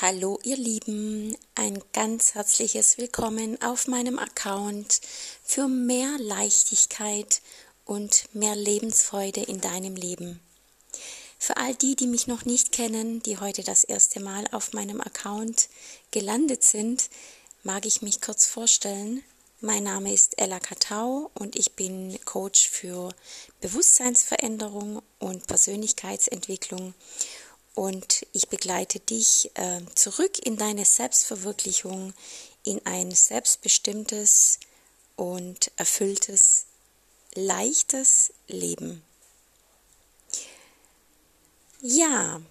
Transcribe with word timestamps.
Hallo 0.00 0.38
ihr 0.44 0.56
Lieben, 0.56 1.36
ein 1.56 1.82
ganz 1.92 2.36
herzliches 2.36 2.98
Willkommen 2.98 3.60
auf 3.60 3.88
meinem 3.88 4.20
Account 4.20 5.00
für 5.42 5.66
mehr 5.66 6.16
Leichtigkeit 6.20 7.42
und 7.84 8.32
mehr 8.32 8.54
Lebensfreude 8.54 9.40
in 9.40 9.60
deinem 9.60 9.96
Leben. 9.96 10.38
Für 11.40 11.56
all 11.56 11.74
die, 11.74 11.96
die 11.96 12.06
mich 12.06 12.28
noch 12.28 12.44
nicht 12.44 12.70
kennen, 12.70 13.24
die 13.24 13.38
heute 13.38 13.64
das 13.64 13.82
erste 13.82 14.20
Mal 14.20 14.46
auf 14.52 14.72
meinem 14.72 15.00
Account 15.00 15.68
gelandet 16.12 16.62
sind, 16.62 17.10
mag 17.64 17.84
ich 17.84 18.00
mich 18.00 18.20
kurz 18.20 18.46
vorstellen. 18.46 19.24
Mein 19.60 19.82
Name 19.82 20.14
ist 20.14 20.40
Ella 20.40 20.60
Katau 20.60 21.32
und 21.34 21.56
ich 21.56 21.72
bin 21.72 22.16
Coach 22.24 22.68
für 22.68 23.08
Bewusstseinsveränderung 23.60 25.02
und 25.18 25.48
Persönlichkeitsentwicklung 25.48 26.94
und 27.78 28.26
ich 28.32 28.48
begleite 28.48 28.98
dich 28.98 29.52
äh, 29.54 29.80
zurück 29.94 30.44
in 30.44 30.56
deine 30.56 30.84
Selbstverwirklichung, 30.84 32.12
in 32.64 32.84
ein 32.84 33.12
selbstbestimmtes 33.12 34.58
und 35.14 35.70
erfülltes, 35.76 36.66
leichtes 37.34 38.32
Leben. 38.48 39.04
Ja, 41.80 42.42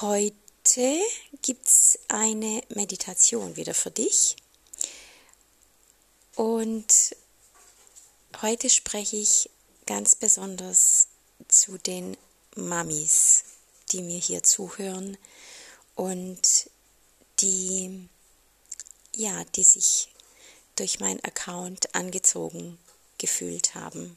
heute 0.00 1.02
gibt 1.42 1.66
es 1.66 1.98
eine 2.08 2.62
Meditation 2.70 3.54
wieder 3.56 3.74
für 3.74 3.90
dich. 3.90 4.34
Und 6.36 7.14
heute 8.40 8.70
spreche 8.70 9.16
ich 9.16 9.50
ganz 9.84 10.14
besonders 10.14 11.08
zu 11.48 11.76
den 11.76 12.16
Mamis 12.56 13.44
die 13.92 14.02
mir 14.02 14.18
hier 14.18 14.42
zuhören 14.42 15.16
und 15.94 16.70
die, 17.40 18.08
ja, 19.14 19.44
die 19.44 19.64
sich 19.64 20.08
durch 20.76 21.00
meinen 21.00 21.22
Account 21.24 21.94
angezogen 21.94 22.78
gefühlt 23.18 23.74
haben. 23.74 24.16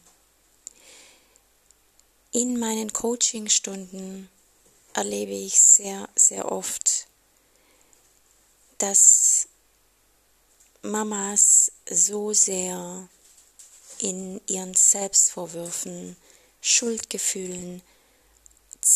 In 2.32 2.60
meinen 2.60 2.94
Coachingstunden 2.94 4.30
erlebe 4.94 5.34
ich 5.34 5.62
sehr, 5.62 6.08
sehr 6.16 6.52
oft, 6.52 7.08
dass 8.78 9.48
Mamas 10.82 11.72
so 11.90 12.34
sehr 12.34 13.08
in 14.00 14.42
ihren 14.48 14.74
Selbstvorwürfen, 14.74 16.16
Schuldgefühlen, 16.62 17.82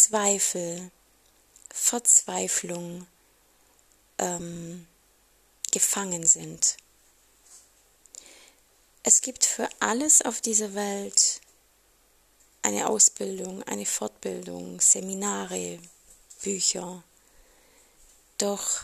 Zweifel, 0.06 0.92
Verzweiflung 1.74 3.08
ähm, 4.20 4.86
gefangen 5.72 6.28
sind. 6.28 6.78
Es 9.02 9.22
gibt 9.22 9.44
für 9.46 9.68
alles 9.80 10.22
auf 10.22 10.42
dieser 10.42 10.76
Welt 10.76 11.42
eine 12.62 12.88
Ausbildung, 12.88 13.64
eine 13.64 13.88
Fortbildung, 13.88 14.80
Seminare, 14.80 15.80
Bücher. 16.44 17.04
Doch 18.38 18.84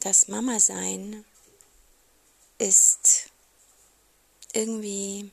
das 0.00 0.28
Mama-Sein 0.28 1.26
ist 2.56 3.28
irgendwie 4.54 5.30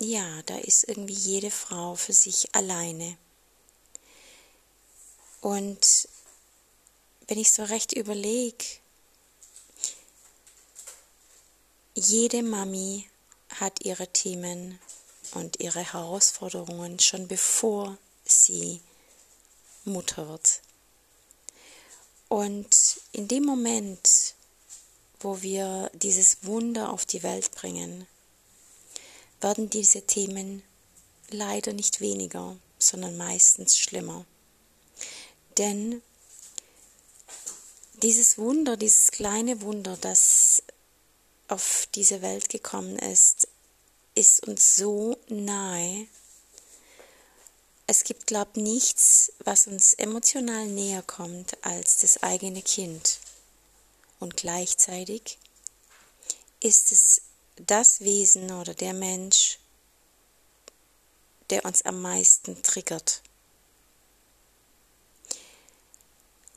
ja, 0.00 0.42
da 0.42 0.58
ist 0.58 0.88
irgendwie 0.88 1.14
jede 1.14 1.50
Frau 1.50 1.94
für 1.94 2.12
sich 2.12 2.54
alleine. 2.54 3.16
Und 5.40 6.08
wenn 7.28 7.38
ich 7.38 7.52
so 7.52 7.64
recht 7.64 7.92
überlege, 7.92 8.64
jede 11.94 12.42
Mami 12.42 13.08
hat 13.50 13.84
ihre 13.84 14.08
Themen 14.08 14.78
und 15.32 15.60
ihre 15.60 15.92
Herausforderungen 15.92 16.98
schon 16.98 17.28
bevor 17.28 17.96
sie 18.24 18.80
Mutter 19.84 20.28
wird. 20.28 20.60
Und 22.28 23.00
in 23.12 23.28
dem 23.28 23.44
Moment, 23.44 24.34
wo 25.20 25.42
wir 25.42 25.90
dieses 25.94 26.44
Wunder 26.44 26.90
auf 26.90 27.06
die 27.06 27.22
Welt 27.22 27.52
bringen, 27.52 28.06
werden 29.44 29.68
diese 29.68 30.00
Themen 30.00 30.62
leider 31.28 31.74
nicht 31.74 32.00
weniger, 32.00 32.56
sondern 32.78 33.18
meistens 33.18 33.76
schlimmer. 33.76 34.24
Denn 35.58 36.00
dieses 38.02 38.38
Wunder, 38.38 38.78
dieses 38.78 39.10
kleine 39.10 39.60
Wunder, 39.60 39.98
das 40.00 40.62
auf 41.48 41.86
diese 41.94 42.22
Welt 42.22 42.48
gekommen 42.48 42.98
ist, 42.98 43.46
ist 44.14 44.48
uns 44.48 44.76
so 44.76 45.18
nahe. 45.28 46.06
Es 47.86 48.04
gibt, 48.04 48.26
glaube 48.26 48.52
ich, 48.54 48.62
nichts, 48.62 49.30
was 49.40 49.66
uns 49.66 49.92
emotional 49.92 50.64
näher 50.68 51.02
kommt 51.02 51.62
als 51.62 51.98
das 51.98 52.22
eigene 52.22 52.62
Kind. 52.62 53.18
Und 54.20 54.38
gleichzeitig 54.38 55.38
ist 56.60 56.92
es 56.92 57.20
das 57.56 58.00
Wesen 58.00 58.50
oder 58.52 58.74
der 58.74 58.94
Mensch, 58.94 59.58
der 61.50 61.64
uns 61.64 61.82
am 61.82 62.02
meisten 62.02 62.62
triggert. 62.62 63.22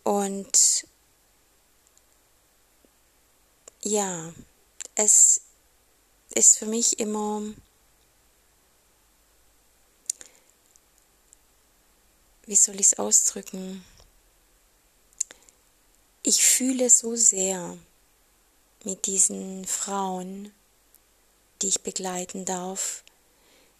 Und 0.03 0.87
ja, 3.83 4.33
es 4.95 5.41
ist 6.33 6.57
für 6.57 6.65
mich 6.65 6.99
immer 6.99 7.41
wie 12.47 12.55
soll 12.55 12.75
ich 12.75 12.87
es 12.87 12.99
ausdrücken? 12.99 13.83
Ich 16.23 16.43
fühle 16.43 16.89
so 16.89 17.15
sehr 17.15 17.77
mit 18.85 19.05
diesen 19.05 19.65
Frauen, 19.65 20.53
die 21.61 21.69
ich 21.69 21.81
begleiten 21.81 22.45
darf, 22.45 23.03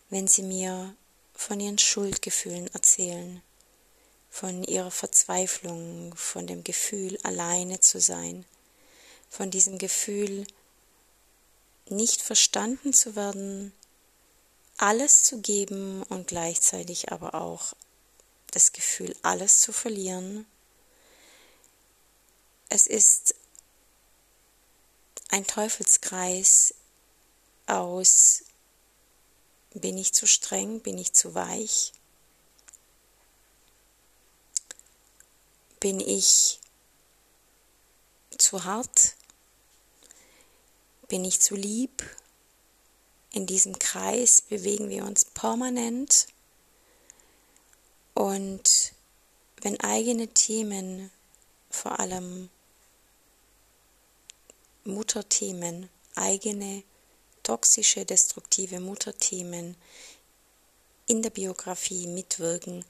wenn 0.09 0.27
sie 0.27 0.43
mir 0.43 0.95
von 1.33 1.59
ihren 1.59 1.77
Schuldgefühlen 1.77 2.67
erzählen, 2.73 3.41
von 4.29 4.63
ihrer 4.63 4.91
Verzweiflung, 4.91 6.15
von 6.15 6.47
dem 6.47 6.63
Gefühl, 6.63 7.17
alleine 7.23 7.79
zu 7.79 7.99
sein, 7.99 8.45
von 9.29 9.51
diesem 9.51 9.77
Gefühl, 9.77 10.47
nicht 11.89 12.21
verstanden 12.21 12.93
zu 12.93 13.15
werden, 13.15 13.73
alles 14.77 15.23
zu 15.23 15.41
geben 15.41 16.03
und 16.03 16.27
gleichzeitig 16.27 17.11
aber 17.11 17.35
auch 17.35 17.73
das 18.51 18.73
Gefühl, 18.73 19.15
alles 19.21 19.61
zu 19.61 19.71
verlieren. 19.71 20.45
Es 22.69 22.87
ist 22.87 23.35
ein 25.29 25.45
Teufelskreis, 25.45 26.73
aus, 27.67 28.43
bin 29.73 29.97
ich 29.97 30.13
zu 30.13 30.25
streng, 30.25 30.81
bin 30.81 30.97
ich 30.97 31.13
zu 31.13 31.35
weich, 31.35 31.93
bin 35.79 35.99
ich 35.99 36.59
zu 38.37 38.63
hart, 38.63 39.15
bin 41.07 41.23
ich 41.23 41.39
zu 41.39 41.55
lieb. 41.55 42.03
In 43.31 43.45
diesem 43.45 43.77
Kreis 43.77 44.41
bewegen 44.41 44.89
wir 44.89 45.05
uns 45.05 45.25
permanent. 45.25 46.27
Und 48.13 48.93
wenn 49.61 49.79
eigene 49.81 50.27
Themen, 50.29 51.11
vor 51.69 51.99
allem 51.99 52.49
Mutterthemen, 54.85 55.89
eigene 56.15 56.83
toxische, 57.47 58.03
destruktive 58.03 58.81
Mutterthemen 58.81 59.77
in 61.05 61.21
der 61.21 61.29
Biografie 61.29 62.05
mitwirken, 62.05 62.83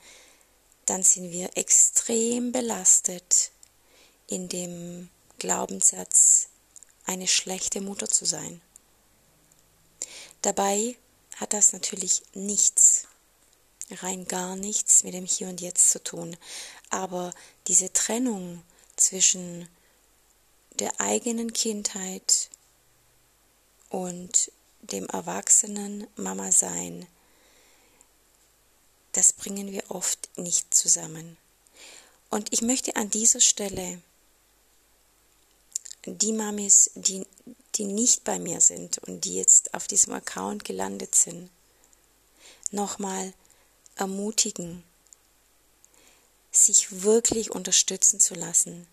dann 0.88 1.04
sind 1.04 1.32
wir 1.32 1.56
extrem 1.56 2.52
belastet 2.52 3.52
in 4.26 4.50
dem 4.50 5.10
Glaubenssatz, 5.38 6.48
eine 7.06 7.28
schlechte 7.28 7.82
Mutter 7.82 8.10
zu 8.10 8.26
sein. 8.26 8.60
Dabei 10.42 10.96
hat 11.36 11.54
das 11.54 11.72
natürlich 11.72 12.24
nichts, 12.34 13.04
rein 13.92 14.26
gar 14.26 14.56
nichts 14.56 15.04
mit 15.04 15.14
dem 15.14 15.26
Hier 15.26 15.50
und 15.50 15.62
Jetzt 15.62 15.92
zu 15.92 16.04
tun. 16.04 16.36
Aber 16.90 17.32
diese 17.68 17.94
Trennung 17.94 18.64
zwischen 18.96 19.70
der 20.80 21.00
eigenen 21.00 21.54
Kindheit 21.54 22.50
und 23.90 24.52
dem 24.82 25.08
erwachsenen 25.08 26.08
Mama 26.16 26.52
sein, 26.52 27.08
das 29.14 29.34
bringen 29.34 29.72
wir 29.72 29.90
oft 29.90 30.30
nicht 30.38 30.74
zusammen. 30.74 31.38
Und 32.30 32.54
ich 32.54 32.62
möchte 32.62 32.96
an 32.96 33.10
dieser 33.10 33.42
Stelle 33.42 34.02
die 36.06 36.32
Mamis, 36.32 36.92
die, 36.96 37.26
die 37.76 37.86
nicht 37.86 38.24
bei 38.24 38.40
mir 38.40 38.62
sind 38.62 38.98
und 39.00 39.26
die 39.26 39.36
jetzt 39.36 39.74
auf 39.74 39.88
diesem 39.88 40.14
Account 40.14 40.64
gelandet 40.64 41.16
sind, 41.16 41.50
nochmal 42.72 43.34
ermutigen, 43.96 44.84
sich 46.52 47.04
wirklich 47.04 47.52
unterstützen 47.52 48.20
zu 48.20 48.36
lassen. 48.36 48.88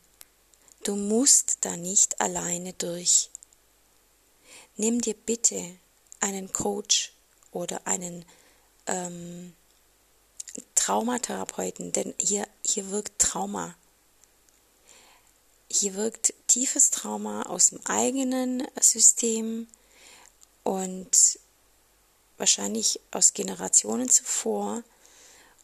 Du 0.82 0.96
musst 0.96 1.58
da 1.62 1.76
nicht 1.76 2.20
alleine 2.20 2.72
durch. 2.74 3.30
Nimm 4.76 5.00
dir 5.00 5.14
bitte 5.14 5.78
einen 6.20 6.52
Coach 6.52 7.12
oder 7.52 7.86
einen 7.86 8.24
ähm, 8.86 9.54
Traumatherapeuten, 10.74 11.92
denn 11.92 12.14
hier, 12.18 12.46
hier 12.64 12.90
wirkt 12.90 13.18
Trauma. 13.18 13.74
Hier 15.70 15.94
wirkt 15.94 16.34
tiefes 16.46 16.90
Trauma 16.90 17.42
aus 17.42 17.70
dem 17.70 17.80
eigenen 17.86 18.66
System 18.80 19.66
und 20.62 21.38
wahrscheinlich 22.36 23.00
aus 23.10 23.32
Generationen 23.32 24.08
zuvor. 24.08 24.82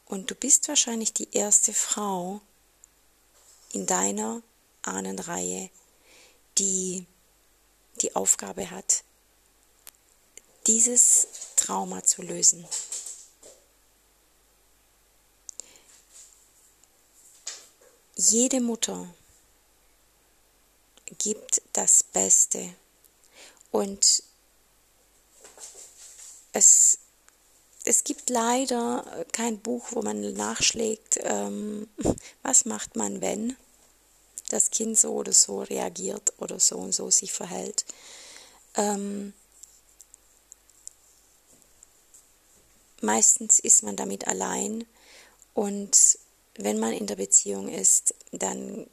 Und 0.07 0.31
du 0.31 0.35
bist 0.35 0.69
wahrscheinlich 0.69 1.13
die 1.13 1.29
erste 1.33 1.73
Frau 1.73 2.41
in 3.73 3.87
deiner 3.87 4.43
Ahnenreihe, 4.83 5.71
die 6.59 7.07
die 7.97 8.15
Aufgabe 8.17 8.71
hat, 8.71 9.05
dieses 10.67 11.29
Trauma 11.57 12.03
zu 12.05 12.23
lösen. 12.23 12.67
Jede 18.17 18.61
Mutter 18.61 19.09
gibt 21.19 21.63
das 21.73 22.03
Beste 22.03 22.75
und 23.71 24.23
es, 26.53 26.99
es 27.85 28.05
gibt 28.05 28.29
leider 28.31 29.27
kein 29.33 29.61
Buch, 29.61 29.87
wo 29.93 30.03
man 30.03 30.33
nachschlägt, 30.35 31.19
ähm, 31.23 31.89
was 32.43 32.65
macht 32.65 32.97
man, 32.97 33.21
wenn 33.21 33.57
das 34.53 34.71
Kind 34.71 34.99
so 34.99 35.13
oder 35.13 35.33
so 35.33 35.63
reagiert 35.63 36.33
oder 36.39 36.61
so 36.61 36.77
und 36.77 36.93
so 36.93 37.11
sich 37.11 37.33
verhält. 37.33 37.85
Ähm, 38.75 39.33
meistens 43.01 43.59
ist 43.59 43.83
man 43.83 43.97
damit 43.97 44.27
allein 44.27 44.85
und 45.55 46.19
wenn 46.55 46.79
man 46.79 46.93
in 46.93 47.07
der 47.07 47.17
Beziehung 47.17 47.69
ist, 47.69 48.15
dann 48.33 48.87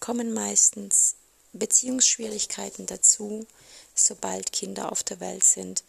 kommen 0.00 0.32
meistens 0.32 1.16
Beziehungsschwierigkeiten 1.52 2.86
dazu, 2.86 3.46
sobald 3.94 4.52
Kinder 4.52 4.90
auf 4.90 5.02
der 5.02 5.20
Welt 5.20 5.44
sind. 5.44 5.84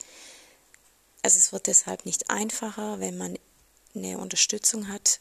Also 1.22 1.38
es 1.38 1.52
wird 1.54 1.68
deshalb 1.68 2.06
nicht 2.06 2.30
einfacher, 2.30 3.00
wenn 3.00 3.18
man 3.18 3.38
eine 3.96 4.18
Unterstützung 4.18 4.88
hat. 4.88 5.20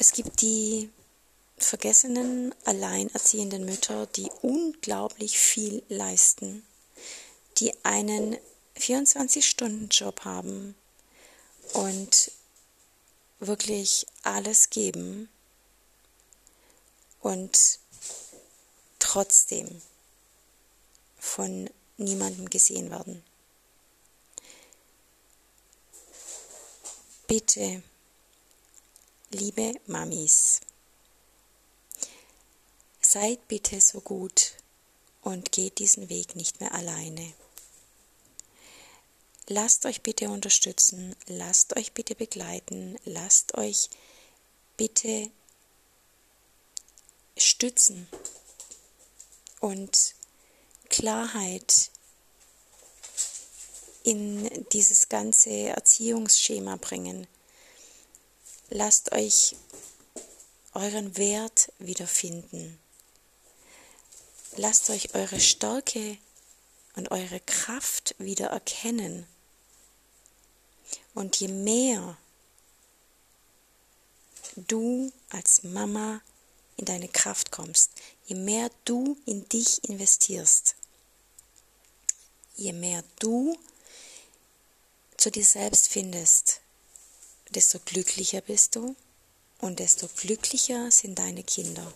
Es 0.00 0.12
gibt 0.12 0.42
die 0.42 0.90
vergessenen, 1.56 2.54
alleinerziehenden 2.64 3.64
Mütter, 3.64 4.06
die 4.06 4.30
unglaublich 4.42 5.40
viel 5.40 5.82
leisten, 5.88 6.64
die 7.58 7.72
einen 7.84 8.36
24-Stunden-Job 8.76 10.24
haben 10.24 10.76
und 11.72 12.30
wirklich 13.40 14.06
alles 14.22 14.70
geben 14.70 15.28
und 17.20 17.80
trotzdem 19.00 19.82
von 21.18 21.68
niemandem 21.96 22.48
gesehen 22.48 22.90
werden. 22.90 23.24
Bitte, 27.26 27.82
liebe 29.30 29.74
Mamis, 29.86 30.60
seid 33.00 33.46
bitte 33.48 33.80
so 33.80 34.00
gut 34.00 34.54
und 35.22 35.52
geht 35.52 35.78
diesen 35.78 36.08
Weg 36.08 36.34
nicht 36.36 36.60
mehr 36.60 36.72
alleine. 36.72 37.34
Lasst 39.46 39.86
euch 39.86 40.02
bitte 40.02 40.28
unterstützen, 40.28 41.14
lasst 41.26 41.76
euch 41.76 41.92
bitte 41.92 42.14
begleiten, 42.14 42.98
lasst 43.04 43.56
euch 43.56 43.88
bitte 44.76 45.30
stützen 47.36 48.08
und 49.60 50.14
Klarheit 50.88 51.90
in 54.04 54.66
dieses 54.72 55.08
ganze 55.08 55.50
Erziehungsschema 55.50 56.76
bringen. 56.76 57.26
Lasst 58.70 59.12
euch 59.12 59.56
euren 60.74 61.16
Wert 61.16 61.72
wiederfinden. 61.78 62.78
Lasst 64.56 64.90
euch 64.90 65.14
eure 65.14 65.40
Stärke 65.40 66.18
und 66.94 67.10
eure 67.10 67.40
Kraft 67.40 68.14
wieder 68.18 68.48
erkennen. 68.48 69.26
Und 71.14 71.36
je 71.36 71.48
mehr 71.48 72.18
du 74.56 75.12
als 75.30 75.62
Mama 75.62 76.20
in 76.76 76.84
deine 76.84 77.08
Kraft 77.08 77.50
kommst, 77.50 77.92
je 78.26 78.34
mehr 78.34 78.70
du 78.84 79.16
in 79.24 79.48
dich 79.48 79.82
investierst, 79.88 80.76
je 82.56 82.74
mehr 82.74 83.02
du 83.18 83.58
zu 85.16 85.30
dir 85.30 85.44
selbst 85.44 85.88
findest, 85.88 86.57
desto 87.50 87.78
glücklicher 87.84 88.40
bist 88.40 88.76
du 88.76 88.94
und 89.58 89.78
desto 89.78 90.08
glücklicher 90.08 90.90
sind 90.90 91.18
deine 91.18 91.42
Kinder. 91.42 91.92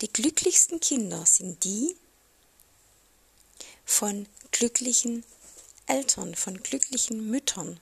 Die 0.00 0.12
glücklichsten 0.12 0.80
Kinder 0.80 1.26
sind 1.26 1.62
die 1.64 1.96
von 3.84 4.26
glücklichen 4.50 5.24
Eltern, 5.86 6.34
von 6.34 6.62
glücklichen 6.62 7.28
Müttern. 7.28 7.80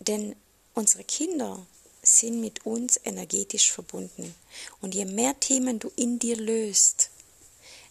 Denn 0.00 0.36
unsere 0.74 1.04
Kinder 1.04 1.66
sind 2.02 2.40
mit 2.40 2.66
uns 2.66 3.00
energetisch 3.04 3.72
verbunden. 3.72 4.34
Und 4.80 4.94
je 4.94 5.04
mehr 5.04 5.38
Themen 5.40 5.78
du 5.78 5.90
in 5.96 6.18
dir 6.18 6.36
löst, 6.36 7.10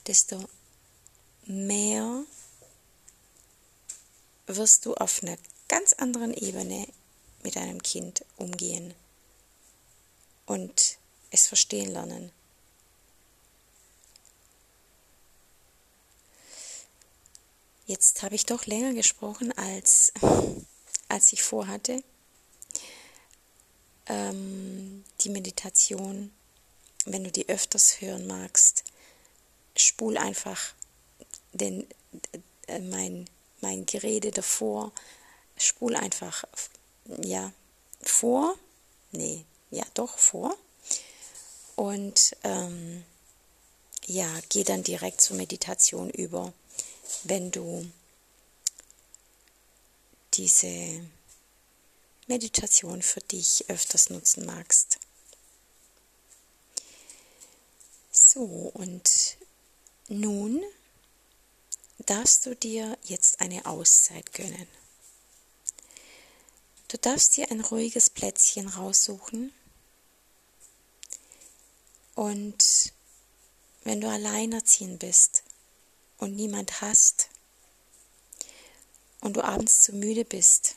desto 0.07 0.39
mehr 1.45 2.23
wirst 4.47 4.85
du 4.85 4.93
auf 4.95 5.23
einer 5.23 5.37
ganz 5.67 5.93
anderen 5.93 6.33
Ebene 6.33 6.87
mit 7.43 7.55
deinem 7.55 7.81
Kind 7.81 8.25
umgehen 8.37 8.93
und 10.45 10.97
es 11.31 11.47
verstehen 11.47 11.91
lernen. 11.91 12.31
Jetzt 17.87 18.23
habe 18.23 18.33
ich 18.33 18.45
doch 18.45 18.65
länger 18.65 18.93
gesprochen, 18.93 19.51
als, 19.57 20.11
als 21.07 21.33
ich 21.33 21.43
vorhatte. 21.43 22.03
Ähm, 24.07 25.03
die 25.21 25.29
Meditation, 25.29 26.31
wenn 27.05 27.23
du 27.23 27.31
die 27.31 27.47
öfters 27.47 28.01
hören 28.01 28.25
magst, 28.25 28.83
spul 29.75 30.17
einfach 30.17 30.73
den, 31.53 31.87
äh, 32.67 32.79
mein, 32.79 33.29
mein 33.65 33.85
Gerede 33.85 34.31
davor, 34.31 34.91
spul 35.57 35.95
einfach, 35.95 36.45
ja, 37.23 37.51
vor, 38.01 38.57
nee, 39.11 39.45
ja, 39.71 39.83
doch 39.93 40.17
vor. 40.17 40.55
Und 41.75 42.35
ähm, 42.43 43.03
ja, 44.05 44.27
geh 44.49 44.63
dann 44.63 44.83
direkt 44.83 45.21
zur 45.21 45.35
Meditation 45.37 46.09
über 46.09 46.53
wenn 47.23 47.51
du 47.51 47.89
diese 50.33 51.07
Meditation 52.27 53.01
für 53.01 53.21
dich 53.21 53.65
öfters 53.69 54.09
nutzen 54.09 54.45
magst. 54.45 54.99
So, 58.11 58.43
und 58.73 59.37
nun 60.07 60.63
darfst 61.99 62.45
du 62.45 62.55
dir 62.55 62.97
jetzt 63.03 63.24
eine 63.39 63.65
Auszeit 63.65 64.33
gönnen. 64.33 64.67
Du 66.87 66.97
darfst 66.97 67.37
dir 67.37 67.49
ein 67.51 67.61
ruhiges 67.61 68.09
Plätzchen 68.09 68.67
raussuchen 68.67 69.53
und 72.15 72.93
wenn 73.83 74.01
du 74.01 74.09
alleinerziehend 74.09 74.99
bist, 74.99 75.43
und 76.17 76.35
niemand 76.35 76.81
hast 76.81 77.29
und 79.21 79.35
du 79.35 79.43
abends 79.43 79.83
zu 79.83 79.93
müde 79.93 80.25
bist 80.25 80.75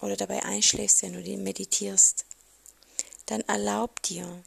oder 0.00 0.16
dabei 0.16 0.44
einschläfst, 0.44 1.02
wenn 1.02 1.12
du 1.12 1.36
meditierst, 1.36 2.24
dann 3.26 3.42
erlaub 3.42 4.02
dir, 4.02 4.42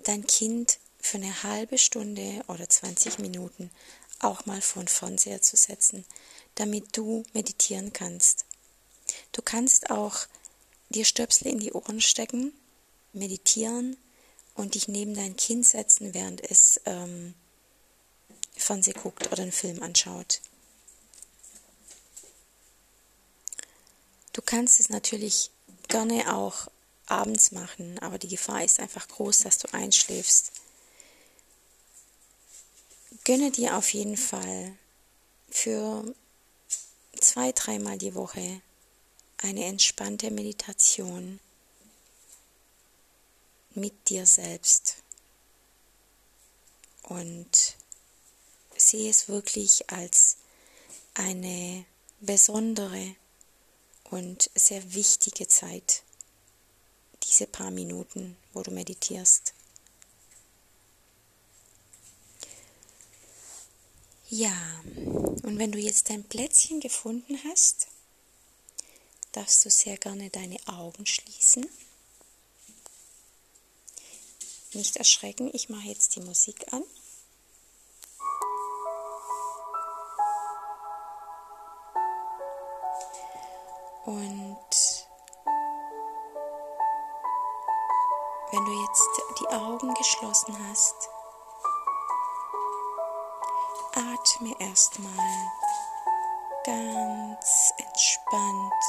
dein 0.00 0.26
Kind 0.26 0.78
für 1.00 1.18
eine 1.18 1.42
halbe 1.42 1.78
Stunde 1.78 2.42
oder 2.48 2.68
20 2.68 3.18
Minuten 3.18 3.70
auch 4.22 4.46
mal 4.46 4.60
vor 4.60 4.82
den 4.82 4.88
Fernseher 4.88 5.42
zu 5.42 5.56
setzen, 5.56 6.04
damit 6.54 6.96
du 6.96 7.24
meditieren 7.32 7.92
kannst. 7.92 8.46
Du 9.32 9.42
kannst 9.42 9.90
auch 9.90 10.26
dir 10.90 11.04
Stöpsel 11.04 11.48
in 11.48 11.58
die 11.58 11.72
Ohren 11.72 12.00
stecken, 12.00 12.52
meditieren 13.12 13.96
und 14.54 14.74
dich 14.74 14.88
neben 14.88 15.14
dein 15.14 15.36
Kind 15.36 15.66
setzen, 15.66 16.14
während 16.14 16.48
es 16.50 16.80
ähm, 16.84 17.34
Fernseh 18.56 18.92
guckt 18.92 19.30
oder 19.32 19.42
einen 19.42 19.52
Film 19.52 19.82
anschaut. 19.82 20.40
Du 24.32 24.40
kannst 24.40 24.80
es 24.80 24.88
natürlich 24.88 25.50
gerne 25.88 26.34
auch 26.34 26.68
abends 27.06 27.52
machen, 27.52 27.98
aber 27.98 28.18
die 28.18 28.28
Gefahr 28.28 28.64
ist 28.64 28.80
einfach 28.80 29.06
groß, 29.08 29.40
dass 29.40 29.58
du 29.58 29.72
einschläfst. 29.74 30.52
Gönne 33.24 33.50
dir 33.50 33.76
auf 33.76 33.92
jeden 33.92 34.16
Fall 34.16 34.76
für 35.50 36.14
zwei, 37.20 37.52
dreimal 37.52 37.98
die 37.98 38.14
Woche 38.14 38.62
eine 39.36 39.64
entspannte 39.66 40.30
Meditation 40.30 41.38
mit 43.74 44.08
dir 44.08 44.26
selbst 44.26 44.96
und 47.02 47.76
sehe 48.76 49.10
es 49.10 49.28
wirklich 49.28 49.90
als 49.90 50.38
eine 51.14 51.84
besondere 52.20 53.14
und 54.04 54.50
sehr 54.54 54.94
wichtige 54.94 55.46
Zeit, 55.46 56.02
diese 57.22 57.46
paar 57.46 57.70
Minuten, 57.70 58.36
wo 58.52 58.62
du 58.62 58.70
meditierst. 58.70 59.54
Ja, 64.34 64.56
und 65.42 65.58
wenn 65.58 65.72
du 65.72 65.78
jetzt 65.78 66.08
dein 66.08 66.24
Plätzchen 66.24 66.80
gefunden 66.80 67.38
hast, 67.44 67.88
darfst 69.32 69.62
du 69.62 69.68
sehr 69.68 69.98
gerne 69.98 70.30
deine 70.30 70.56
Augen 70.64 71.04
schließen. 71.04 71.68
Nicht 74.72 74.96
erschrecken, 74.96 75.50
ich 75.52 75.68
mache 75.68 75.86
jetzt 75.88 76.16
die 76.16 76.22
Musik 76.22 76.72
an. 76.72 76.82
Und 84.06 85.06
wenn 88.50 88.64
du 88.64 88.80
jetzt 88.80 89.08
die 89.40 89.48
Augen 89.48 89.92
geschlossen 89.92 90.68
hast, 90.70 91.11
atme 94.02 94.54
erstmal 94.58 95.52
ganz 96.64 97.72
entspannt 97.78 98.84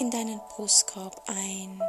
in 0.00 0.10
deinen 0.10 0.40
Brustkorb 0.48 1.22
ein 1.26 1.80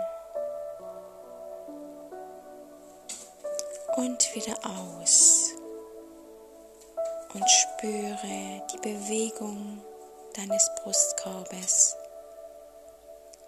und 3.97 4.35
wieder 4.35 4.57
aus 4.63 5.53
und 7.33 7.49
spüre 7.49 8.61
die 8.71 8.77
Bewegung 8.77 9.81
deines 10.35 10.69
Brustkorbes, 10.83 11.95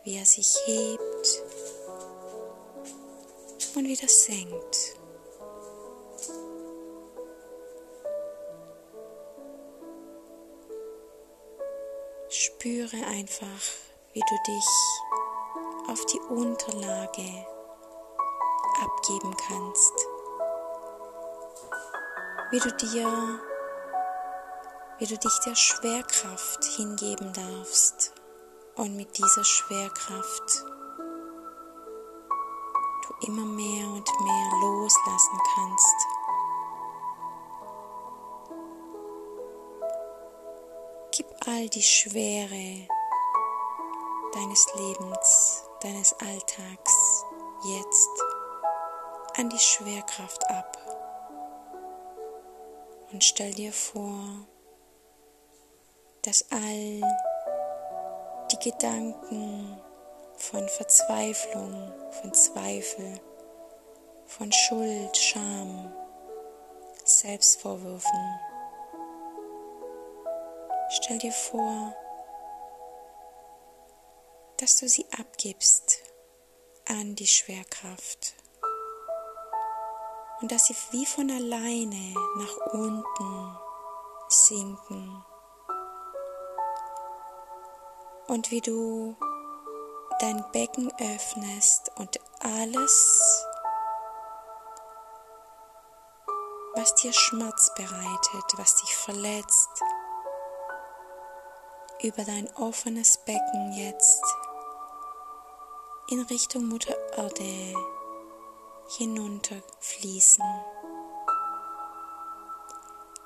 wie 0.03 0.17
er 0.17 0.25
sich 0.25 0.55
hebt 0.65 1.41
und 3.75 3.85
wieder 3.85 4.07
senkt. 4.07 4.96
Spüre 12.67 13.05
einfach, 13.07 13.63
wie 14.11 14.19
du 14.19 14.35
dich 14.45 14.67
auf 15.87 16.05
die 16.07 16.19
Unterlage 16.19 17.45
abgeben 18.83 19.33
kannst, 19.47 19.93
wie 22.51 22.59
du 22.59 22.69
dir 22.73 23.39
wie 24.99 25.05
du 25.05 25.17
dich 25.17 25.39
der 25.45 25.55
Schwerkraft 25.55 26.65
hingeben 26.75 27.31
darfst 27.31 28.13
und 28.75 28.97
mit 28.97 29.17
dieser 29.17 29.45
Schwerkraft 29.45 30.65
du 33.07 33.27
immer 33.27 33.45
mehr 33.45 33.87
und 33.87 34.09
mehr 34.19 34.51
loslassen 34.61 35.39
kannst. 35.55 36.16
All 41.47 41.69
die 41.69 41.81
Schwere 41.81 42.87
deines 44.33 44.67
Lebens, 44.75 45.63
deines 45.81 46.13
Alltags 46.19 47.25
jetzt 47.63 48.09
an 49.37 49.49
die 49.49 49.57
Schwerkraft 49.57 50.45
ab. 50.49 50.77
Und 53.13 53.23
stell 53.23 53.53
dir 53.53 53.71
vor, 53.71 54.45
dass 56.23 56.45
all 56.51 57.01
die 58.51 58.69
Gedanken 58.69 59.79
von 60.35 60.67
Verzweiflung, 60.67 61.93
von 62.21 62.33
Zweifel, 62.33 63.21
von 64.25 64.51
Schuld, 64.51 65.15
Scham, 65.15 65.93
Selbstvorwürfen, 67.05 68.39
stell 70.89 71.17
dir 71.17 71.31
vor, 71.31 71.93
dass 74.57 74.77
du 74.77 74.87
sie 74.87 75.05
abgibst 75.17 75.99
an 76.87 77.15
die 77.15 77.27
Schwerkraft 77.27 78.33
und 80.41 80.51
dass 80.51 80.67
sie 80.67 80.75
wie 80.91 81.05
von 81.05 81.29
alleine 81.29 82.13
nach 82.37 82.73
unten 82.73 83.57
sinken. 84.29 85.23
Und 88.27 88.51
wie 88.51 88.61
du 88.61 89.15
dein 90.19 90.43
Becken 90.51 90.91
öffnest 90.99 91.91
und 91.95 92.19
alles, 92.39 93.45
was 96.75 96.93
dir 96.95 97.13
Schmerz 97.13 97.71
bereitet, 97.75 98.57
was 98.57 98.75
dich 98.75 98.95
verletzt, 98.95 99.81
über 102.03 102.23
dein 102.23 102.47
offenes 102.55 103.17
Becken 103.25 103.73
jetzt 103.73 104.23
in 106.09 106.21
Richtung 106.21 106.67
Mutter 106.67 106.95
Erde 107.15 107.73
hinunterfließen. 108.97 110.45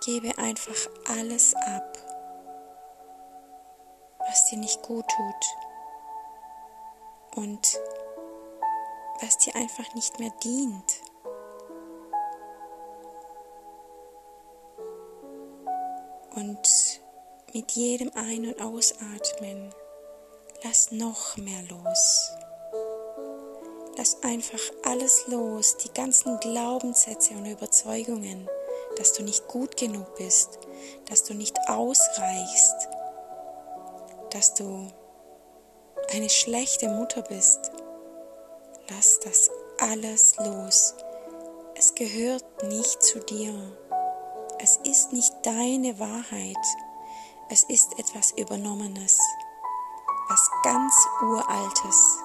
Gebe 0.04 0.38
einfach 0.38 0.90
alles 1.08 1.54
ab 1.56 1.98
was 4.32 4.46
dir 4.46 4.58
nicht 4.58 4.82
gut 4.82 5.06
tut 5.08 5.58
und 7.36 7.82
was 9.22 9.38
dir 9.40 9.54
einfach 9.56 9.94
nicht 9.94 10.20
mehr 10.20 10.32
dient. 10.42 11.02
Und 16.36 16.66
mit 17.54 17.72
jedem 17.72 18.12
Ein- 18.16 18.48
und 18.48 18.62
Ausatmen 18.62 19.74
lass 20.64 20.92
noch 20.92 21.38
mehr 21.38 21.62
los. 21.70 22.32
Lass 23.98 24.24
einfach 24.24 24.60
alles 24.84 25.28
los, 25.28 25.78
die 25.78 25.94
ganzen 25.94 26.40
Glaubenssätze 26.40 27.34
und 27.34 27.46
Überzeugungen, 27.46 28.50
dass 28.98 29.14
du 29.14 29.24
nicht 29.24 29.48
gut 29.48 29.76
genug 29.76 30.16
bist, 30.16 30.60
dass 31.10 31.24
du 31.24 31.34
nicht 31.34 31.58
ausreichst, 31.68 32.88
dass 34.30 34.54
du 34.54 34.88
eine 36.14 36.30
schlechte 36.30 36.88
Mutter 36.88 37.22
bist. 37.22 37.72
Lass 38.90 39.20
das 39.20 39.50
alles 39.78 40.38
los. 40.38 40.96
Es 41.76 41.96
gehört 41.96 42.46
nicht 42.64 43.04
zu 43.04 43.20
dir. 43.20 43.54
Es 44.60 44.78
ist 44.84 45.12
nicht 45.12 45.34
deine 45.44 46.00
Wahrheit. 46.00 46.56
Es 47.54 47.64
ist 47.64 48.00
etwas 48.00 48.32
Übernommenes, 48.38 49.20
was 50.30 50.52
ganz 50.64 50.96
Uraltes. 51.22 52.18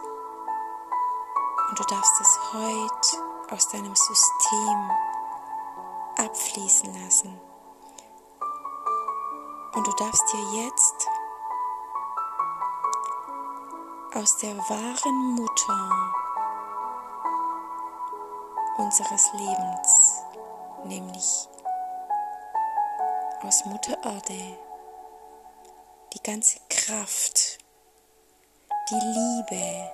Und 1.69 1.81
du 1.81 1.83
darfst 1.83 2.21
es 2.21 2.39
heute 2.53 3.53
aus 3.53 3.69
deinem 3.71 3.97
System 3.97 4.91
abfließen 6.17 6.95
lassen 7.03 7.41
Und 9.75 9.85
du 9.85 9.93
darfst 9.95 10.33
dir 10.33 10.65
jetzt 10.65 11.09
aus 14.15 14.37
der 14.37 14.57
wahren 14.57 15.35
Mutter 15.35 16.13
unseres 18.79 19.33
Lebens, 19.33 20.23
nämlich 20.85 21.49
aus 23.43 23.65
Mutter 23.65 23.99
Erde, 24.05 24.57
die 26.17 26.23
ganze 26.23 26.59
Kraft, 26.71 27.59
die 28.91 28.95
Liebe, 28.95 29.91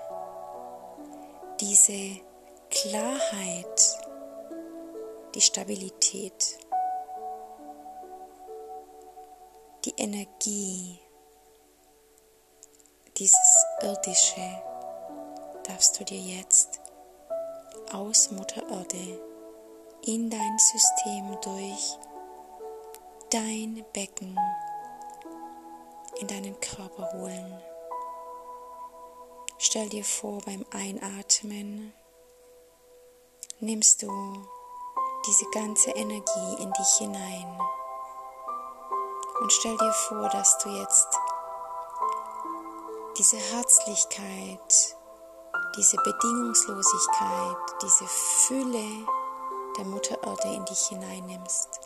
diese 1.61 2.21
Klarheit, 2.71 3.99
die 5.35 5.41
Stabilität, 5.41 6.59
die 9.85 9.95
Energie, 9.97 11.01
dieses 13.17 13.67
Irdische 13.81 14.63
darfst 15.65 15.99
du 15.99 16.05
dir 16.05 16.21
jetzt 16.21 16.81
aus 17.93 18.31
Mutter 18.31 18.63
Erde 18.71 19.21
in 20.07 20.31
dein 20.31 20.59
System 20.59 21.37
durch 21.43 21.99
dein 23.31 23.85
Becken 23.93 24.39
in 26.23 26.29
deinen 26.29 26.61
Körper 26.61 27.13
holen. 27.15 27.61
Stell 29.59 29.89
dir 29.89 30.05
vor, 30.05 30.41
beim 30.47 30.65
Einatmen 30.71 31.93
nimmst 33.59 34.03
du 34.03 34.09
diese 35.27 35.47
ganze 35.51 35.91
Energie 35.91 36.63
in 36.63 36.73
dich 36.73 36.89
hinein. 36.99 37.61
Und 39.41 39.53
stell 39.53 39.77
dir 39.77 39.93
vor, 39.93 40.29
dass 40.29 40.59
du 40.59 40.69
jetzt 40.69 41.09
diese 43.19 43.39
Herzlichkeit, 43.39 44.97
diese 45.77 45.97
Bedingungslosigkeit, 45.97 47.57
diese 47.83 48.07
Fülle 48.07 49.07
der 49.77 49.85
Mutter 49.87 50.23
Erde 50.23 50.55
in 50.55 50.65
dich 50.67 50.87
hineinnimmst. 50.87 51.81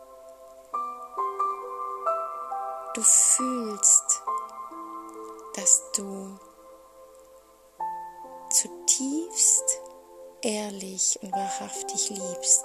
Du 2.95 3.02
fühlst, 3.02 4.23
dass 5.56 5.90
du 5.92 6.38
zutiefst 8.50 9.80
ehrlich 10.42 11.18
und 11.22 11.32
wahrhaftig 11.32 12.10
liebst 12.10 12.64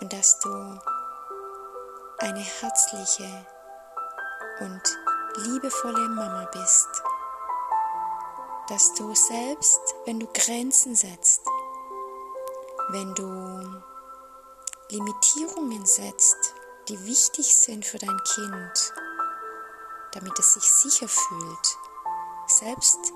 und 0.00 0.12
dass 0.12 0.38
du 0.40 0.78
eine 2.18 2.40
herzliche 2.40 3.46
und 4.60 4.82
liebevolle 5.38 6.08
Mama 6.08 6.48
bist, 6.52 6.88
dass 8.68 8.94
du 8.94 9.14
selbst, 9.14 9.80
wenn 10.04 10.20
du 10.20 10.26
Grenzen 10.32 10.94
setzt, 10.94 11.42
wenn 12.90 13.14
du 13.14 13.82
Limitierungen 14.90 15.84
setzt, 15.84 16.54
die 16.88 17.04
wichtig 17.04 17.54
sind 17.54 17.84
für 17.84 17.98
dein 17.98 18.18
Kind, 18.24 18.92
damit 20.12 20.38
es 20.38 20.54
sich 20.54 20.64
sicher 20.64 21.08
fühlt, 21.08 21.78
selbst 22.46 23.12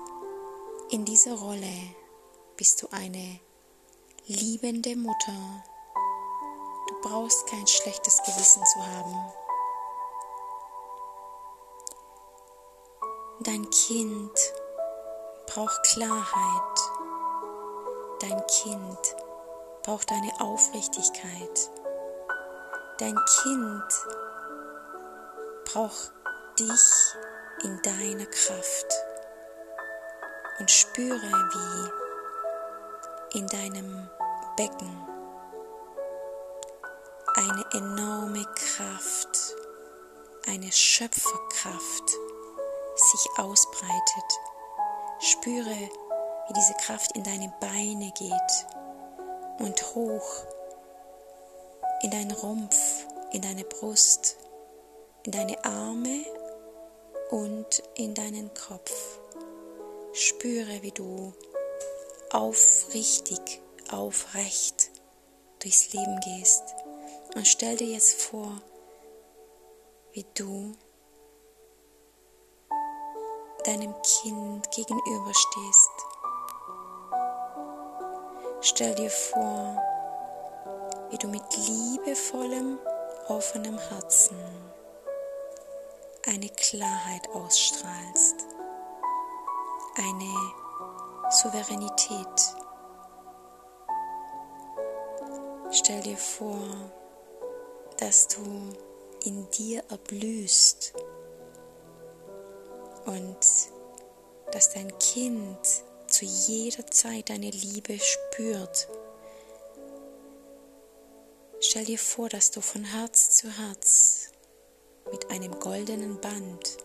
in 0.89 1.05
dieser 1.05 1.33
Rolle 1.33 1.95
bist 2.55 2.81
du 2.81 2.87
eine 2.91 3.39
liebende 4.27 4.95
Mutter. 4.95 5.63
Du 6.87 7.01
brauchst 7.01 7.47
kein 7.47 7.65
schlechtes 7.65 8.21
Gewissen 8.23 8.63
zu 8.65 8.85
haben. 8.85 9.33
Dein 13.39 13.69
Kind 13.71 14.39
braucht 15.47 15.83
Klarheit. 15.83 16.79
Dein 18.21 18.41
Kind 18.47 19.15
braucht 19.83 20.09
deine 20.09 20.31
Aufrichtigkeit. 20.39 21.69
Dein 22.99 23.19
Kind 23.41 23.83
braucht 25.65 26.13
dich 26.59 27.15
in 27.63 27.81
deiner 27.81 28.25
Kraft 28.25 28.85
und 30.59 30.69
spüre, 30.69 31.19
wie 31.19 31.89
in 33.39 33.47
deinem 33.47 34.07
Becken 34.55 35.07
eine 37.35 37.65
enorme 37.73 38.45
Kraft, 38.55 39.55
eine 40.47 40.71
Schöpferkraft 40.71 42.09
sich 42.95 43.27
ausbreitet. 43.37 44.39
Spüre, 45.19 45.89
wie 46.47 46.53
diese 46.53 46.73
Kraft 46.85 47.15
in 47.15 47.23
deine 47.23 47.51
Beine 47.59 48.11
geht 48.11 48.67
und 49.59 49.95
hoch 49.95 50.45
in 52.03 52.11
deinen 52.11 52.31
Rumpf, 52.31 53.07
in 53.31 53.41
deine 53.41 53.63
Brust, 53.63 54.37
in 55.23 55.31
deine 55.31 55.63
Arme 55.63 56.25
und 57.33 57.81
in 57.95 58.13
deinen 58.13 58.53
Kopf. 58.53 59.17
Spüre, 60.13 60.83
wie 60.83 60.91
du 60.91 61.33
aufrichtig, 62.29 63.59
aufrecht 63.91 64.91
durchs 65.57 65.91
Leben 65.93 66.19
gehst. 66.19 66.61
Und 67.33 67.47
stell 67.47 67.75
dir 67.75 67.87
jetzt 67.87 68.21
vor, 68.21 68.61
wie 70.11 70.23
du 70.35 70.73
deinem 73.63 73.95
Kind 74.03 74.69
gegenüberstehst. 74.69 75.91
Stell 78.61 78.93
dir 78.93 79.09
vor, 79.09 79.81
wie 81.09 81.17
du 81.17 81.27
mit 81.29 81.41
liebevollem, 81.67 82.77
offenem 83.27 83.79
Herzen 83.79 84.37
eine 86.25 86.49
Klarheit 86.49 87.29
ausstrahlst, 87.29 88.45
eine 89.95 90.53
Souveränität. 91.29 92.55
Stell 95.71 96.01
dir 96.01 96.17
vor, 96.17 96.59
dass 97.97 98.27
du 98.27 98.69
in 99.25 99.49
dir 99.51 99.83
erblühst 99.89 100.93
und 103.05 103.37
dass 104.51 104.69
dein 104.73 104.97
Kind 104.99 105.57
zu 106.07 106.25
jeder 106.25 106.85
Zeit 106.87 107.29
deine 107.29 107.49
Liebe 107.49 107.99
spürt. 107.99 108.87
Stell 111.59 111.85
dir 111.85 111.99
vor, 111.99 112.29
dass 112.29 112.51
du 112.51 112.61
von 112.61 112.83
Herz 112.83 113.37
zu 113.37 113.49
Herz 113.49 114.22
mit 115.13 115.29
einem 115.29 115.59
goldenen 115.59 116.19
Band 116.19 116.77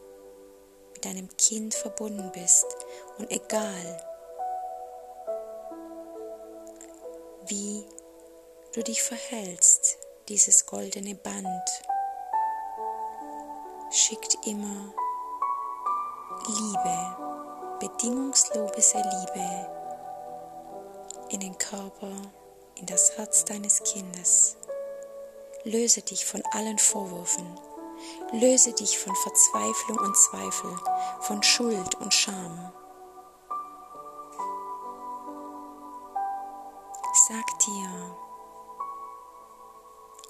mit 0.93 1.05
deinem 1.07 1.35
Kind 1.39 1.75
verbunden 1.75 2.31
bist 2.33 2.67
und 3.17 3.31
egal, 3.31 4.05
wie 7.47 7.87
du 8.75 8.83
dich 8.83 9.03
verhältst, 9.03 9.97
dieses 10.29 10.67
goldene 10.67 11.15
Band 11.15 11.71
schickt 13.91 14.37
immer 14.47 14.93
Liebe, 16.49 17.79
bedingungslose 17.81 18.99
Liebe 18.99 19.71
in 21.31 21.41
den 21.41 21.57
Körper, 21.57 22.13
in 22.75 22.85
das 22.85 23.17
Herz 23.17 23.47
deines 23.47 23.83
Kindes. 23.85 24.59
Löse 25.65 26.03
dich 26.03 26.27
von 26.27 26.43
allen 26.53 26.79
Vorwürfen, 26.79 27.59
löse 28.33 28.73
dich 28.73 28.99
von 28.99 29.15
Verzweiflung 29.17 29.99
und 29.99 30.17
Zweifel, 30.17 30.77
von 31.21 31.43
Schuld 31.43 31.95
und 31.97 32.13
Scham. 32.13 32.73
Sag 37.29 37.59
dir, 37.59 38.17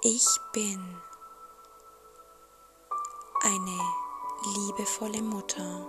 ich 0.02 0.26
bin 0.52 0.96
eine 3.42 3.80
liebevolle 4.54 5.22
Mutter. 5.22 5.86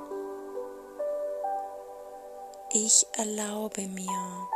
Ich 2.71 3.05
erlaube 3.13 3.87
mir, 3.87 4.49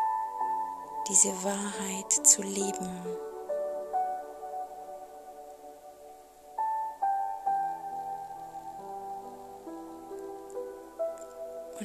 diese 1.09 1.29
Wahrheit 1.43 2.12
zu 2.12 2.41
leben. 2.41 3.22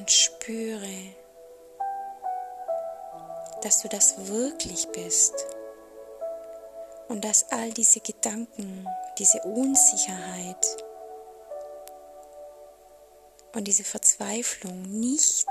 Spüre, 0.09 1.13
dass 3.61 3.81
du 3.81 3.89
das 3.89 4.27
wirklich 4.27 4.87
bist 4.89 5.33
und 7.07 7.25
dass 7.25 7.51
all 7.51 7.71
diese 7.71 7.99
Gedanken, 7.99 8.87
diese 9.17 9.41
Unsicherheit, 9.41 10.65
und 13.53 13.65
diese 13.65 13.83
Verzweiflung 13.83 14.81
nicht 14.83 15.47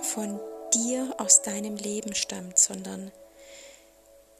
von 0.00 0.40
dir 0.72 1.14
aus 1.18 1.42
deinem 1.42 1.76
Leben 1.76 2.14
stammt, 2.14 2.58
sondern 2.58 3.12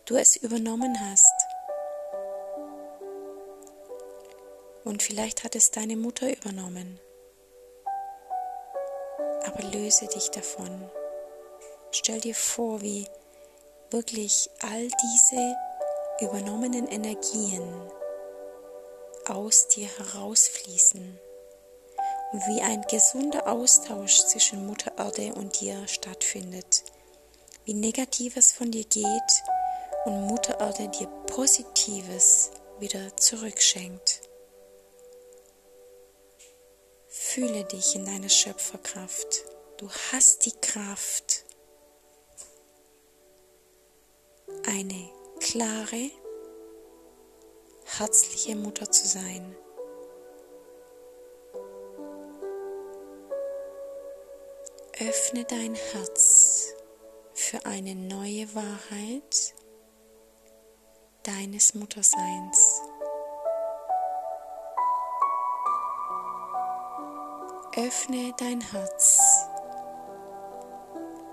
du 0.05 0.17
es 0.17 0.37
übernommen 0.37 0.99
hast. 1.01 1.35
Und 4.85 5.03
vielleicht 5.03 5.45
hat 5.45 5.57
es 5.57 5.71
deine 5.71 5.97
Mutter 5.97 6.31
übernommen. 6.31 7.01
Aber 9.57 9.69
löse 9.69 10.07
dich 10.07 10.31
davon. 10.31 10.91
Stell 11.91 12.21
dir 12.21 12.35
vor, 12.35 12.83
wie 12.83 13.07
wirklich 13.91 14.51
all 14.61 14.89
diese 14.89 15.57
übernommenen 16.21 16.87
Energien 16.89 17.67
aus 19.29 19.69
dir 19.69 19.89
herausfließen 19.99 21.19
und 22.33 22.47
wie 22.49 22.61
ein 22.61 22.83
gesunder 22.83 23.49
Austausch 23.49 24.25
zwischen 24.27 24.67
Mutter 24.67 24.93
Erde 24.99 25.33
und 25.35 25.61
dir 25.61 25.87
stattfindet, 25.89 26.85
wie 27.65 27.75
Negatives 27.75 28.53
von 28.53 28.71
dir 28.71 28.85
geht 28.85 29.43
und 30.05 30.27
Mutter 30.27 30.61
Erde 30.61 30.89
dir 30.89 31.07
Positives 31.27 32.51
wieder 32.79 33.17
zurückschenkt. 33.17 34.16
Fühle 37.37 37.65
dich 37.65 37.95
in 37.95 38.07
deiner 38.07 38.31
Schöpferkraft. 38.31 39.45
Du 39.77 39.91
hast 39.91 40.47
die 40.47 40.59
Kraft, 40.59 41.45
eine 44.67 45.11
klare, 45.39 46.11
herzliche 47.99 48.57
Mutter 48.57 48.91
zu 48.91 49.07
sein. 49.07 49.55
Öffne 54.99 55.45
dein 55.45 55.75
Herz 55.75 56.73
für 57.35 57.67
eine 57.67 57.95
neue 57.95 58.47
Wahrheit 58.55 59.53
deines 61.23 61.75
Mutterseins. 61.75 62.66
Öffne 67.79 68.33
dein 68.39 68.63
Herz 68.63 69.19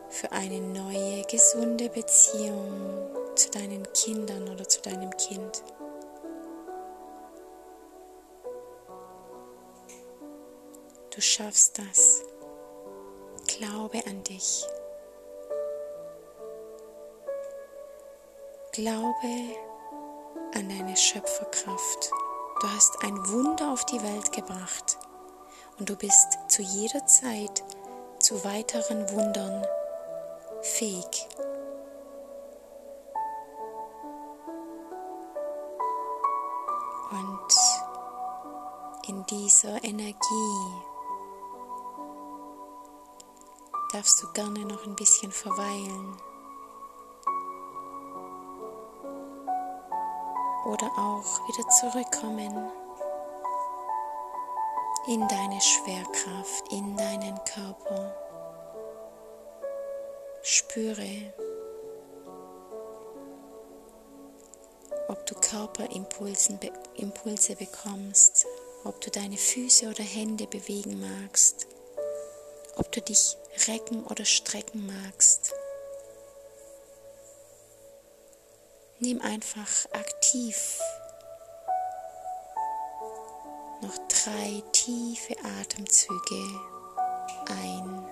für 0.09 0.29
eine 0.33 0.59
neue, 0.59 1.23
gesunde 1.23 1.87
Beziehung 1.87 3.07
zu 3.33 3.49
deinen 3.51 3.87
Kindern 3.93 4.49
oder 4.49 4.67
zu 4.67 4.81
deinem 4.81 5.09
Kind. 5.11 5.63
Du 11.15 11.21
schaffst 11.21 11.79
das. 11.79 12.23
Glaube 13.47 14.05
an 14.05 14.21
dich. 14.25 14.65
Glaube 18.73 19.55
an 20.55 20.67
deine 20.67 20.97
Schöpferkraft. 20.97 22.11
Du 22.59 22.67
hast 22.67 23.01
ein 23.01 23.15
Wunder 23.29 23.71
auf 23.71 23.85
die 23.85 24.03
Welt 24.03 24.33
gebracht 24.33 24.97
und 25.79 25.89
du 25.89 25.95
bist 25.95 26.37
zu 26.47 26.61
jeder 26.61 27.05
Zeit 27.07 27.63
zu 28.19 28.43
weiteren 28.43 29.09
Wundern 29.11 29.65
fähig. 30.61 31.27
Und 37.11 39.09
in 39.09 39.25
dieser 39.25 39.83
Energie 39.83 40.15
darfst 43.91 44.23
du 44.23 44.31
gerne 44.33 44.65
noch 44.65 44.85
ein 44.85 44.95
bisschen 44.95 45.31
verweilen. 45.31 46.17
Oder 50.65 50.87
auch 50.97 51.47
wieder 51.47 51.67
zurückkommen 51.69 52.71
in 55.07 55.27
deine 55.27 55.59
Schwerkraft, 55.59 56.71
in 56.71 56.95
deinen 56.95 57.37
Körper. 57.43 58.15
Spüre, 60.41 61.33
ob 65.09 65.25
du 65.25 65.35
Körperimpulse 65.35 66.57
Impulse 66.95 67.55
bekommst, 67.55 68.45
ob 68.85 69.01
du 69.01 69.09
deine 69.09 69.37
Füße 69.37 69.89
oder 69.89 70.03
Hände 70.03 70.47
bewegen 70.47 71.01
magst, 71.01 71.67
ob 72.75 72.91
du 72.91 73.01
dich 73.01 73.35
recken 73.67 74.05
oder 74.05 74.25
strecken 74.25 74.85
magst. 74.85 75.53
Nimm 78.99 79.19
einfach 79.21 79.85
aktiv 79.91 80.79
noch 83.83 83.97
drei 84.07 84.63
tiefe 84.71 85.35
Atemzüge 85.59 86.61
ein 87.47 88.05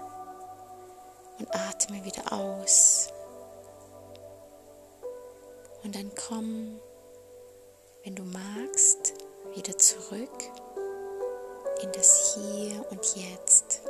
und 1.39 1.55
atme 1.55 2.03
wieder 2.03 2.31
aus. 2.31 3.09
Und 5.83 5.95
dann 5.95 6.11
komm, 6.27 6.79
wenn 8.03 8.15
du 8.15 8.23
magst, 8.23 9.13
wieder 9.55 9.77
zurück 9.77 10.43
in 11.81 11.91
das 11.93 12.35
Hier 12.35 12.85
und 12.91 13.15
Jetzt, 13.15 13.81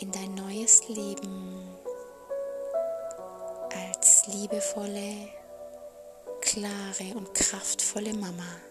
in 0.00 0.10
dein 0.10 0.34
neues 0.34 0.88
Leben 0.88 1.68
als 3.72 4.26
liebevolle, 4.26 5.28
klare 6.40 7.14
und 7.14 7.32
kraftvolle 7.32 8.12
Mama. 8.12 8.69